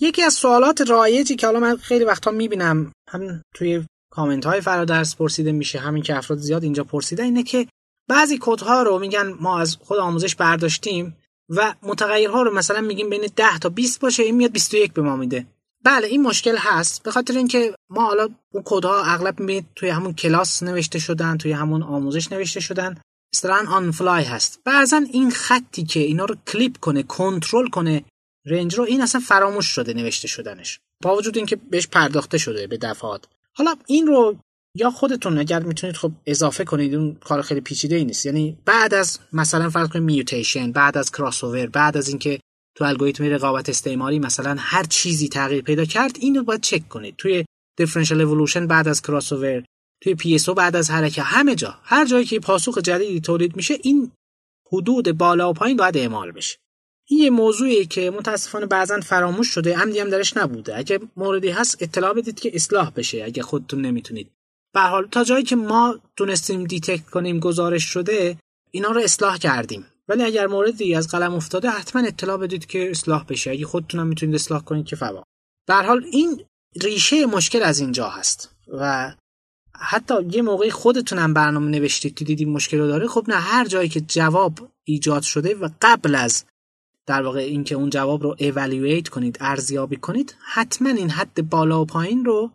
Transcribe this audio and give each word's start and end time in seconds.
یکی 0.00 0.22
از 0.22 0.34
سوالات 0.34 0.80
رایجی 0.80 1.36
که 1.36 1.46
حالا 1.46 1.60
من 1.60 1.76
خیلی 1.76 2.04
وقتا 2.04 2.30
می‌بینم 2.30 2.92
هم 3.10 3.42
توی 3.54 3.84
کامنت 4.10 4.46
های 4.46 4.60
فرادرس 4.60 5.16
پرسیده 5.16 5.52
میشه 5.52 5.78
همین 5.78 6.02
که 6.02 6.16
افراد 6.16 6.38
زیاد 6.38 6.62
اینجا 6.62 6.84
پرسیده 6.84 7.22
اینه 7.22 7.42
که 7.42 7.66
بعضی 8.08 8.38
کدها 8.40 8.82
رو 8.82 8.98
میگن 8.98 9.34
ما 9.40 9.60
از 9.60 9.76
خود 9.76 9.98
آموزش 9.98 10.34
برداشتیم 10.34 11.16
و 11.48 11.74
متغیرها 11.82 12.42
رو 12.42 12.54
مثلا 12.54 12.80
میگیم 12.80 13.10
بین 13.10 13.26
10 13.36 13.58
تا 13.58 13.68
20 13.68 14.00
باشه 14.00 14.22
این 14.22 14.34
میاد 14.34 14.52
21 14.52 14.92
به 14.92 15.02
ما 15.02 15.16
میده. 15.16 15.46
بله 15.84 16.06
این 16.06 16.22
مشکل 16.22 16.56
هست 16.58 17.02
به 17.02 17.10
خاطر 17.10 17.36
اینکه 17.36 17.74
ما 17.90 18.04
حالا 18.04 18.28
اون 18.54 18.62
کدها 18.66 19.02
اغلب 19.02 19.40
می‌بینید 19.40 19.66
توی 19.76 19.88
همون 19.88 20.14
کلاس 20.14 20.62
نوشته 20.62 20.98
شدن 20.98 21.36
توی 21.38 21.52
همون 21.52 21.82
آموزش 21.82 22.32
نوشته 22.32 22.60
شدن 22.60 23.00
اصطلاحا 23.34 23.76
آن 23.76 23.90
فلای 23.90 24.24
هست. 24.24 24.60
بعضا 24.64 24.96
این 25.12 25.30
خطی 25.30 25.84
که 25.84 26.00
اینا 26.00 26.24
رو 26.24 26.36
کلیپ 26.46 26.78
کنه 26.78 27.02
کنترل 27.02 27.68
کنه 27.68 28.04
range 28.46 28.74
رو 28.74 28.84
این 28.84 29.00
اصلا 29.02 29.20
فراموش 29.20 29.66
شده 29.66 29.94
نوشته 29.94 30.28
شدنش. 30.28 30.80
با 31.02 31.16
وجود 31.16 31.36
اینکه 31.36 31.56
بهش 31.56 31.86
پرداخته 31.86 32.38
شده 32.38 32.66
به 32.66 32.76
دفعات. 32.76 33.24
حالا 33.52 33.76
این 33.86 34.06
رو 34.06 34.36
یا 34.76 34.90
خودتون 34.90 35.38
اگر 35.38 35.62
می‌تونید 35.62 35.96
خب 35.96 36.12
اضافه 36.26 36.64
کنید 36.64 36.94
اون 36.94 37.14
کار 37.14 37.42
خیلی 37.42 37.60
پیچیده 37.60 37.96
ای 37.96 38.04
نیست. 38.04 38.26
یعنی 38.26 38.58
بعد 38.64 38.94
از 38.94 39.18
مثلا 39.32 39.70
فرض 39.70 39.88
کنید 39.88 40.04
mutation 40.04 40.72
بعد 40.72 40.98
از 40.98 41.12
کراس 41.12 41.44
اوور 41.44 41.66
بعد 41.66 41.96
از 41.96 42.08
اینکه 42.08 42.40
تو 42.76 42.84
الگوریتم 42.84 43.24
رقابت 43.24 43.68
استعماری 43.68 44.18
مثلا 44.18 44.56
هر 44.58 44.84
چیزی 44.84 45.28
تغییر 45.28 45.62
پیدا 45.62 45.84
کرد 45.84 46.16
اینو 46.20 46.44
باید 46.44 46.60
چک 46.60 46.88
کنید. 46.88 47.14
توی 47.18 47.44
differential 47.76 48.20
evolution 48.20 48.66
بعد 48.66 48.88
از 48.88 49.02
کراس 49.02 49.32
اوور 49.32 49.64
توی 50.02 50.14
PSO 50.14 50.48
بعد 50.48 50.76
از 50.76 50.90
حرکت 50.90 51.18
همه 51.18 51.54
جا. 51.54 51.78
هر 51.82 52.06
جایی 52.06 52.24
که 52.24 52.40
پاسخ 52.40 52.78
جدیدی 52.78 53.20
تولید 53.20 53.56
میشه 53.56 53.78
این 53.82 54.12
حدود 54.72 55.18
بالا 55.18 55.50
و 55.50 55.52
پایین 55.52 55.76
باید 55.76 55.96
اعمال 55.96 56.32
بشه. 56.32 56.58
این 57.12 57.20
یه 57.20 57.30
موضوعی 57.30 57.86
که 57.86 58.10
متاسفانه 58.10 58.66
بعضا 58.66 59.00
فراموش 59.00 59.48
شده 59.48 59.78
عمدی 59.78 59.98
هم 59.98 60.10
درش 60.10 60.36
نبوده. 60.36 60.78
اگه 60.78 61.00
موردی 61.16 61.48
هست 61.48 61.82
اطلاع 61.82 62.12
بدید 62.12 62.40
که 62.40 62.50
اصلاح 62.54 62.90
بشه 62.90 63.22
اگه 63.24 63.42
خودتون 63.42 63.80
نمی‌تونید. 63.80 64.30
به 64.74 64.80
حال 64.80 65.06
تا 65.06 65.24
جایی 65.24 65.44
که 65.44 65.56
ما 65.56 65.98
تونستیم 66.16 66.64
دیتکت 66.64 67.10
کنیم 67.10 67.40
گزارش 67.40 67.84
شده 67.84 68.38
اینا 68.70 68.88
رو 68.88 69.00
اصلاح 69.00 69.38
کردیم. 69.38 69.86
ولی 70.08 70.22
اگر 70.22 70.46
موردی 70.46 70.94
از 70.94 71.08
قلم 71.08 71.34
افتاده 71.34 71.70
حتما 71.70 72.06
اطلاع 72.06 72.36
بدید 72.36 72.66
که 72.66 72.90
اصلاح 72.90 73.24
بشه. 73.24 73.50
اگه 73.50 73.66
خودتونم 73.66 74.06
می‌تونید 74.06 74.34
اصلاح 74.34 74.64
کنید 74.64 74.86
که 74.86 74.96
فوا. 74.96 75.22
به 75.66 75.74
حال 75.74 76.04
این 76.12 76.44
ریشه 76.82 77.26
مشکل 77.26 77.62
از 77.62 77.78
اینجا 77.80 78.08
هست. 78.08 78.54
و 78.68 79.14
حتی 79.74 80.14
یه 80.30 80.42
موقعی 80.42 80.70
خودتونم 80.70 81.34
برنامه 81.34 81.70
نوشتید 81.70 82.14
که 82.14 82.24
دیدید 82.24 82.48
مشکل 82.48 82.78
داره. 82.78 83.08
خب 83.08 83.24
نه 83.28 83.36
هر 83.36 83.64
جایی 83.64 83.88
که 83.88 84.00
جواب 84.00 84.70
ایجاد 84.84 85.22
شده 85.22 85.54
و 85.54 85.68
قبل 85.82 86.14
از 86.14 86.44
در 87.12 87.22
واقع 87.22 87.40
اینکه 87.40 87.74
اون 87.74 87.90
جواب 87.90 88.22
رو 88.22 88.36
evaluate 88.40 89.08
کنید 89.08 89.38
ارزیابی 89.40 89.96
کنید 89.96 90.36
حتما 90.54 90.88
این 90.88 91.10
حد 91.10 91.50
بالا 91.50 91.82
و 91.82 91.84
پایین 91.84 92.24
رو 92.24 92.50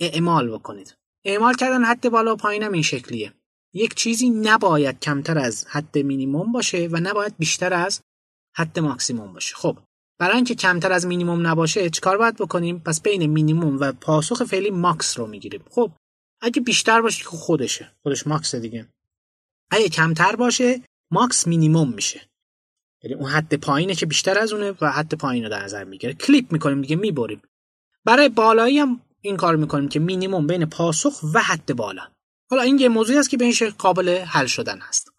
اعمال 0.00 0.50
بکنید. 0.50 0.96
اعمال 1.24 1.54
کردن 1.54 1.84
حد 1.84 2.08
بالا 2.08 2.32
و 2.32 2.36
پایین 2.36 2.62
هم 2.62 2.72
این 2.72 2.82
شکلیه. 2.82 3.32
یک 3.74 3.94
چیزی 3.94 4.30
نباید 4.30 5.00
کمتر 5.00 5.38
از 5.38 5.66
حد 5.68 5.98
مینیموم 5.98 6.52
باشه 6.52 6.88
و 6.92 6.96
نباید 6.96 7.34
بیشتر 7.38 7.74
از 7.74 8.00
حد 8.56 8.78
ماکسیموم 8.78 9.32
باشه. 9.32 9.54
خب 9.54 9.78
برای 10.18 10.36
اینکه 10.36 10.54
کمتر 10.54 10.92
از 10.92 11.06
مینیموم 11.06 11.46
نباشه 11.46 11.90
چیکار 11.90 12.18
باید 12.18 12.36
بکنیم؟ 12.36 12.78
پس 12.78 13.00
بین 13.00 13.26
مینیموم 13.26 13.78
و 13.80 13.92
پاسخ 13.92 14.44
فعلی 14.44 14.70
max 14.70 15.18
رو 15.18 15.26
می‌گیریم. 15.26 15.64
خب 15.70 15.90
اگه 16.40 16.62
بیشتر 16.62 17.00
باشه 17.00 17.22
که 17.22 17.28
خودشه. 17.30 17.92
خودش 18.02 18.26
ماکس 18.26 18.54
دیگه. 18.54 18.88
اگه 19.70 19.88
کمتر 19.88 20.36
باشه 20.36 20.82
ماکس 21.10 21.46
مینیموم 21.46 21.94
میشه. 21.94 22.31
یعنی 23.02 23.14
اون 23.14 23.30
حد 23.30 23.54
پایینه 23.54 23.94
که 23.94 24.06
بیشتر 24.06 24.38
از 24.38 24.52
اونه 24.52 24.74
و 24.80 24.92
حد 24.92 25.14
پایین 25.14 25.44
رو 25.44 25.50
در 25.50 25.64
نظر 25.64 25.84
می‌گیره. 25.84 26.14
کلیپ 26.14 26.52
می‌کنیم 26.52 26.80
دیگه 26.80 26.96
می‌بریم. 26.96 27.42
برای 28.04 28.28
بالایی 28.28 28.78
هم 28.78 29.00
این 29.20 29.36
کار 29.36 29.56
می‌کنیم 29.56 29.88
که 29.88 30.00
مینیموم 30.00 30.46
بین 30.46 30.64
پاسخ 30.64 31.20
و 31.34 31.40
حد 31.40 31.76
بالا. 31.76 32.02
حالا 32.50 32.62
این 32.62 32.78
یه 32.78 32.88
موضوعی 32.88 33.18
است 33.18 33.30
که 33.30 33.36
به 33.36 33.44
این 33.44 33.54
شکل 33.54 33.70
قابل 33.70 34.18
حل 34.18 34.46
شدن 34.46 34.78
هست. 34.78 35.11